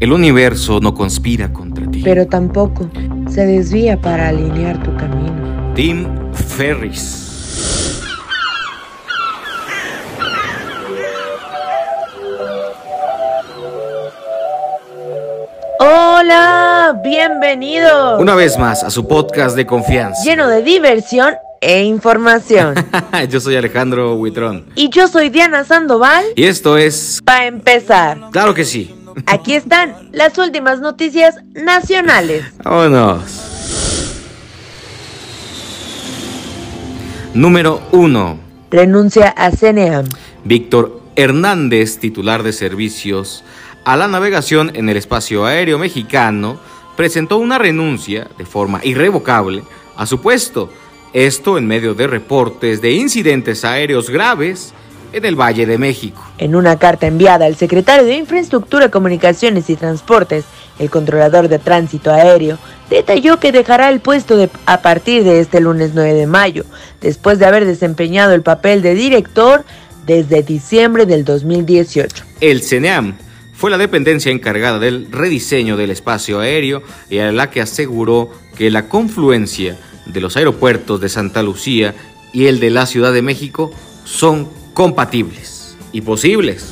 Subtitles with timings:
[0.00, 2.00] El universo no conspira contra ti.
[2.02, 2.90] Pero tampoco
[3.28, 5.74] se desvía para alinear tu camino.
[5.74, 7.30] Tim Ferris.
[15.78, 18.18] Hola, bienvenido.
[18.18, 20.22] Una vez más a su podcast de confianza.
[20.24, 22.74] Lleno de diversión e información.
[23.30, 24.66] yo soy Alejandro Huitrón.
[24.74, 26.24] Y yo soy Diana Sandoval.
[26.36, 27.20] Y esto es...
[27.24, 28.18] Para empezar.
[28.32, 28.94] Claro que sí.
[29.26, 32.44] Aquí están las últimas noticias nacionales.
[32.64, 33.22] Vámonos.
[37.34, 38.40] Número 1.
[38.70, 40.06] Renuncia a CNEAM.
[40.44, 43.44] Víctor Hernández, titular de servicios
[43.84, 46.58] a la navegación en el espacio aéreo mexicano,
[47.00, 49.62] presentó una renuncia de forma irrevocable
[49.96, 50.68] a su puesto.
[51.14, 54.74] Esto en medio de reportes de incidentes aéreos graves
[55.14, 56.22] en el Valle de México.
[56.36, 60.44] En una carta enviada al secretario de Infraestructura, Comunicaciones y Transportes,
[60.78, 62.58] el controlador de tránsito aéreo,
[62.90, 66.66] detalló que dejará el puesto a partir de este lunes 9 de mayo,
[67.00, 69.64] después de haber desempeñado el papel de director
[70.04, 72.24] desde diciembre del 2018.
[72.42, 73.16] El CENEAM
[73.60, 78.70] fue la dependencia encargada del rediseño del espacio aéreo y a la que aseguró que
[78.70, 81.94] la confluencia de los aeropuertos de Santa Lucía
[82.32, 83.70] y el de la Ciudad de México
[84.04, 86.64] son compatibles y posibles.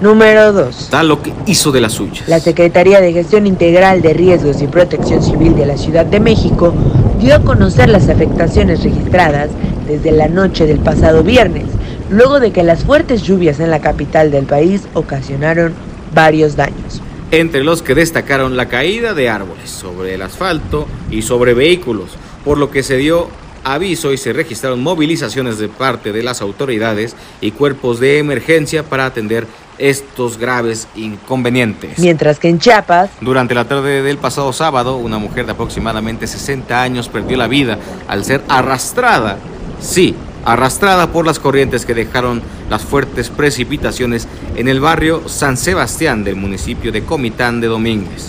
[0.00, 0.88] Número 2.
[0.90, 2.28] Tal lo que hizo de las suyas.
[2.28, 6.74] La Secretaría de Gestión Integral de Riesgos y Protección Civil de la Ciudad de México
[7.20, 9.50] dio a conocer las afectaciones registradas
[9.86, 11.66] desde la noche del pasado viernes,
[12.12, 15.74] luego de que las fuertes lluvias en la capital del país ocasionaron
[16.14, 17.00] varios daños.
[17.30, 22.10] Entre los que destacaron la caída de árboles sobre el asfalto y sobre vehículos,
[22.44, 23.28] por lo que se dio
[23.64, 29.06] aviso y se registraron movilizaciones de parte de las autoridades y cuerpos de emergencia para
[29.06, 29.46] atender
[29.78, 31.98] estos graves inconvenientes.
[31.98, 36.82] Mientras que en Chiapas, durante la tarde del pasado sábado, una mujer de aproximadamente 60
[36.82, 39.38] años perdió la vida al ser arrastrada,
[39.80, 40.14] sí,
[40.44, 46.36] arrastrada por las corrientes que dejaron las fuertes precipitaciones en el barrio San Sebastián del
[46.36, 48.26] municipio de Comitán de Domínguez.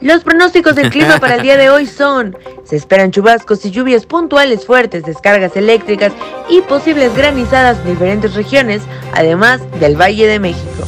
[0.00, 2.34] Los pronósticos del clima para el día de hoy son,
[2.64, 6.12] se esperan chubascos y lluvias puntuales fuertes, descargas eléctricas
[6.48, 8.80] y posibles granizadas en diferentes regiones,
[9.12, 10.86] además del Valle de México.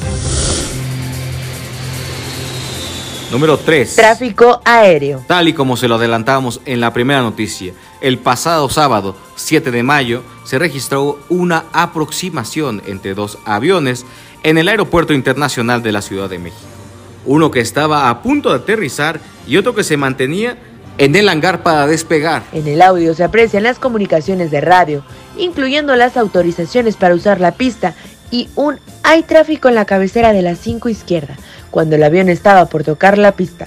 [3.30, 3.96] Número 3.
[3.96, 5.22] Tráfico aéreo.
[5.26, 9.82] Tal y como se lo adelantábamos en la primera noticia, el pasado sábado 7 de
[9.82, 14.04] mayo se registró una aproximación entre dos aviones
[14.42, 16.72] en el Aeropuerto Internacional de la Ciudad de México
[17.24, 20.56] uno que estaba a punto de aterrizar y otro que se mantenía
[20.98, 22.42] en el hangar para despegar.
[22.52, 25.04] En el audio se aprecian las comunicaciones de radio,
[25.36, 27.94] incluyendo las autorizaciones para usar la pista
[28.30, 31.36] y un hay tráfico en la cabecera de la 5 izquierda,
[31.70, 33.66] cuando el avión estaba por tocar la pista.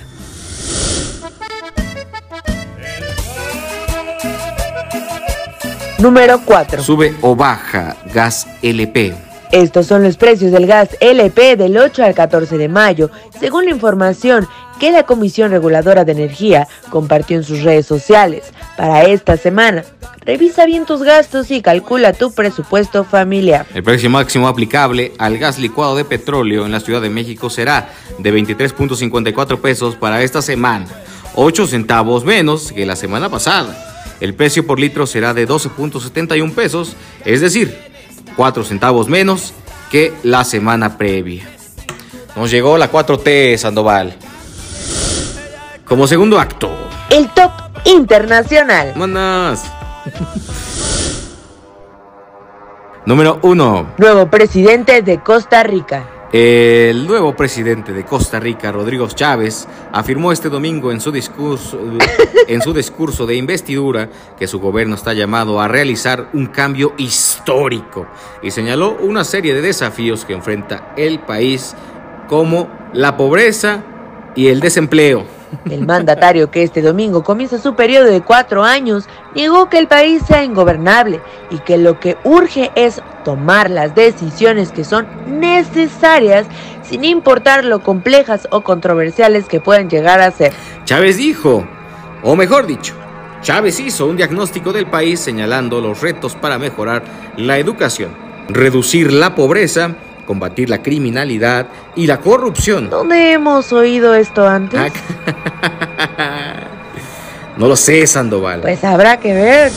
[6.06, 6.84] Número 4.
[6.84, 9.16] Sube o baja gas LP.
[9.52, 13.72] Estos son los precios del gas LP del 8 al 14 de mayo, según la
[13.72, 14.48] información
[14.80, 19.84] que la Comisión Reguladora de Energía compartió en sus redes sociales para esta semana.
[20.24, 23.66] Revisa bien tus gastos y calcula tu presupuesto familiar.
[23.74, 27.90] El precio máximo aplicable al gas licuado de petróleo en la Ciudad de México será
[28.20, 30.86] de 23.54 pesos para esta semana,
[31.34, 33.95] 8 centavos menos que la semana pasada.
[34.20, 36.96] El precio por litro será de 12.71 pesos,
[37.26, 37.78] es decir,
[38.36, 39.54] 4 centavos menos
[39.92, 41.48] que la semana previa.
[42.36, 44.16] Nos llegó la 4T Sandoval.
[45.86, 46.72] Como segundo acto.
[47.10, 47.52] El top
[47.86, 48.94] internacional.
[48.96, 49.64] Manas.
[53.06, 53.94] Número 1.
[53.98, 56.15] Nuevo presidente de Costa Rica.
[56.38, 61.80] El nuevo presidente de Costa Rica, Rodrigo Chávez, afirmó este domingo en su discurso,
[62.50, 68.08] en su discurso de investidura que su gobierno está llamado a realizar un cambio histórico
[68.44, 71.74] y señaló una serie de desafíos que enfrenta el país
[72.28, 73.86] como la pobreza
[74.36, 75.35] y el desempleo.
[75.70, 80.22] El mandatario que este domingo comienza su periodo de cuatro años negó que el país
[80.28, 85.08] sea ingobernable y que lo que urge es tomar las decisiones que son
[85.40, 86.48] necesarias
[86.84, 90.54] sin importar lo complejas o controversiales que puedan llegar a ser.
[90.86, 91.68] Chávez dijo,
[92.24, 92.94] o mejor dicho,
[93.42, 97.04] Chávez hizo un diagnóstico del país señalando los retos para mejorar
[97.38, 98.12] la educación,
[98.50, 102.90] reducir la pobreza, combatir la criminalidad y la corrupción.
[102.90, 104.80] ¿Dónde hemos oído esto antes?
[107.58, 108.62] No lo sé, Sandoval.
[108.62, 109.72] Pues habrá que ver.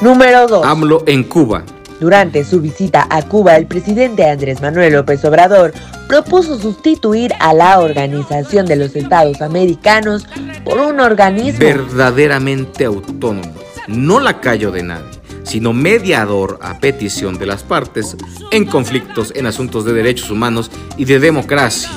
[0.00, 0.64] Número 2.
[0.64, 1.62] AMLO en Cuba.
[2.00, 5.72] Durante su visita a Cuba, el presidente Andrés Manuel López Obrador
[6.08, 10.26] propuso sustituir a la Organización de los Estados Americanos
[10.64, 13.52] por un organismo verdaderamente autónomo,
[13.88, 15.15] no lacayo de nadie,
[15.46, 18.16] sino mediador a petición de las partes
[18.50, 21.88] en conflictos en asuntos de derechos humanos y de democracia.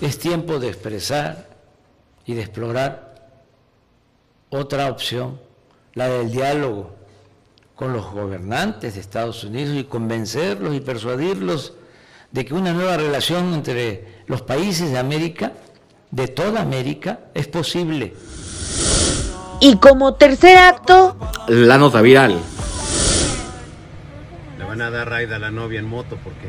[0.00, 1.48] Es tiempo de expresar
[2.26, 3.14] y de explorar
[4.50, 5.40] otra opción,
[5.94, 6.94] la del diálogo
[7.74, 11.72] con los gobernantes de Estados Unidos y convencerlos y persuadirlos
[12.30, 15.52] de que una nueva relación entre los países de América,
[16.10, 18.14] de toda América, es posible.
[19.60, 21.16] Y como tercer acto,
[21.48, 22.38] la nota viral.
[24.58, 26.48] Le van a dar raid a la novia en moto porque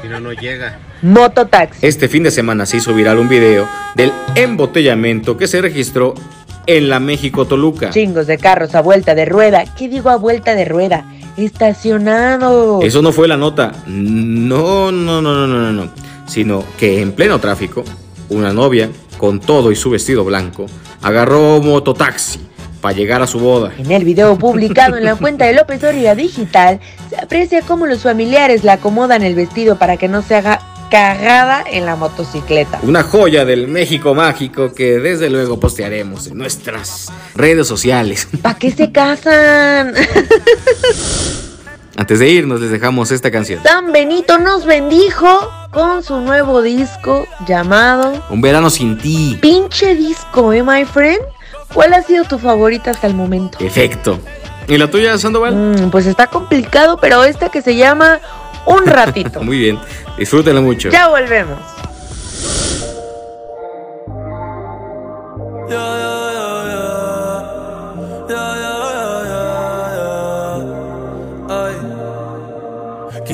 [0.00, 0.78] si no, no llega.
[1.02, 1.86] Mototaxi.
[1.86, 6.14] Este fin de semana se hizo viral un video del embotellamiento que se registró
[6.66, 7.90] en la México Toluca.
[7.90, 9.64] Chingos de carros a vuelta de rueda.
[9.76, 11.04] ¿Qué digo a vuelta de rueda?
[11.36, 12.80] Estacionado.
[12.82, 13.72] Eso no fue la nota.
[13.86, 15.90] No, no, no, no, no, no.
[16.26, 17.84] Sino que en pleno tráfico,
[18.28, 20.66] una novia, con todo y su vestido blanco,
[21.02, 22.40] agarró mototaxi
[22.80, 23.72] para llegar a su boda.
[23.78, 28.02] En el video publicado en la cuenta de López Dóriga Digital, se aprecia cómo los
[28.02, 30.60] familiares le acomodan el vestido para que no se haga
[30.90, 32.78] cagada en la motocicleta.
[32.82, 38.28] Una joya del México mágico que desde luego postearemos en nuestras redes sociales.
[38.42, 39.94] ¿Para qué se casan?
[41.96, 43.62] Antes de irnos les dejamos esta canción.
[43.62, 49.38] San Benito nos bendijo con su nuevo disco llamado Un verano sin ti.
[49.40, 51.20] Pinche disco, ¿eh, my friend?
[51.74, 53.58] ¿Cuál ha sido tu favorita hasta el momento?
[53.60, 54.18] Efecto.
[54.68, 55.54] ¿Y la tuya, Sandoval?
[55.54, 58.20] Mm, pues está complicado, pero esta que se llama
[58.64, 59.42] Un ratito.
[59.42, 59.78] Muy bien.
[60.16, 60.90] Disfrútenlo mucho.
[60.90, 61.58] Ya volvemos.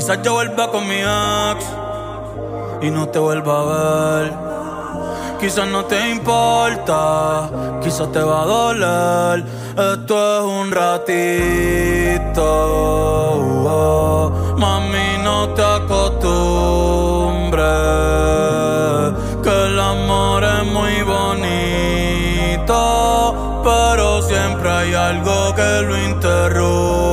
[0.08, 1.66] Quizás yo vuelva con mi ex
[2.80, 4.32] y no te vuelva a ver.
[5.38, 7.50] Quizás no te importa,
[7.82, 9.44] quizás te va a doler.
[9.76, 12.42] Esto es un ratito.
[13.68, 14.32] oh.
[14.56, 17.66] Mami, no te acostumbres.
[19.42, 22.72] Que el amor es muy bonito.
[23.62, 27.07] Pero siempre hay algo que lo interrumpe.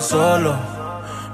[0.00, 0.54] Solo.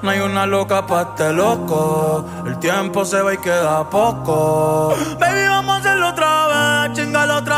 [0.02, 2.24] No hay una loca pa' este loco.
[2.46, 4.94] El tiempo se va y queda poco.
[5.18, 7.55] Baby, vamos a hacerlo otra vez, chingalo otra vez.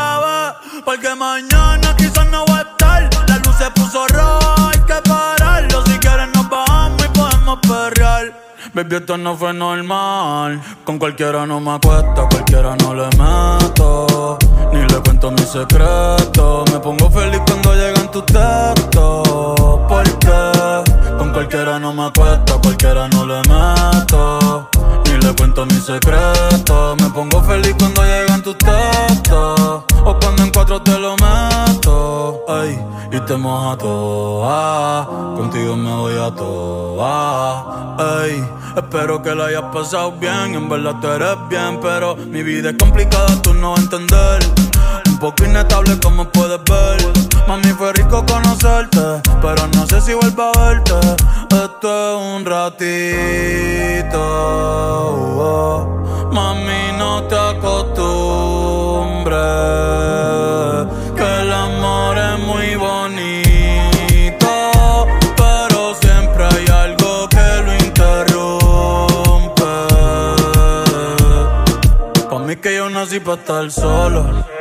[0.89, 3.09] Porque mañana quizás no va a estar.
[3.27, 5.85] La luz se puso roja, hay que pararlo.
[5.85, 8.33] Si quieres nos bajamos y podemos perrear.
[8.73, 10.59] Baby, esto no fue normal.
[10.85, 14.39] Con cualquiera no me acuesto, cualquiera no le meto.
[14.73, 16.71] Ni le cuento mis secretos.
[16.71, 19.69] Me pongo feliz cuando llegan tus textos.
[19.87, 24.67] Porque con cualquiera no me acuesto, cualquiera no le meto.
[25.05, 26.99] Ni le cuento mis secretos.
[26.99, 29.83] Me pongo feliz cuando llegan tus textos.
[30.39, 32.43] En cuatro te lo meto.
[32.47, 32.79] Ay,
[33.11, 35.05] y te moja toda.
[35.35, 37.95] Contigo me voy a toa.
[37.97, 38.43] Ay,
[38.75, 40.55] espero que lo hayas pasado bien.
[40.55, 44.39] En verdad tú eres bien, pero mi vida es complicada, tú no vas a entender.
[45.07, 46.97] Un poco inestable como puedes ver.
[47.47, 50.93] Mami, fue rico conocerte, pero no sé si vuelvo a verte.
[51.51, 54.19] Esto es un ratito.
[55.39, 55.87] oh.
[56.31, 59.98] Mami, no te acostumbres.
[73.19, 74.58] Para estar solo.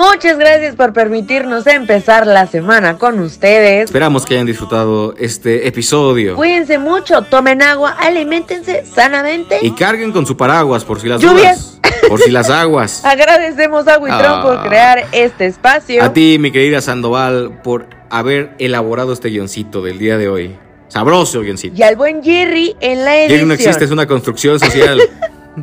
[0.00, 3.84] Muchas gracias por permitirnos empezar la semana con ustedes.
[3.84, 6.36] Esperamos que hayan disfrutado este episodio.
[6.36, 9.58] Cuídense mucho, tomen agua, alimentense sanamente.
[9.60, 11.78] Y carguen con su paraguas por si las Lluvias.
[11.82, 12.00] dudas.
[12.08, 13.04] Por si las aguas.
[13.04, 14.64] Agradecemos a Huitrón por Ah.
[14.66, 16.02] crear este espacio.
[16.02, 20.56] A ti, mi querida Sandoval, por haber elaborado este guioncito del día de hoy.
[20.88, 21.76] Sabroso guioncito.
[21.76, 23.48] Y al buen Jerry en la Jerry edición.
[23.48, 24.98] no existe, es una construcción social.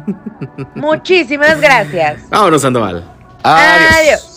[0.75, 2.19] Muchísimas gracias.
[2.29, 3.16] Vámonos, Sandoval.
[3.49, 3.95] Ah, adiós.
[3.97, 4.36] Adiós.